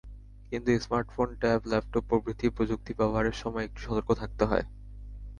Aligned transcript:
কিন্তু 0.51 0.69
smartphone, 0.79 1.29
tab, 1.41 1.59
laptop 1.65 2.03
প্রভৃতি 2.09 2.47
প্রযুক্তি 2.49 2.91
ব্যবহারের 2.93 3.35
সময় 3.41 3.65
একটু 3.65 3.79
সতর্ক 3.81 4.09
থাকতে 4.13 4.43
হয়। 4.45 4.65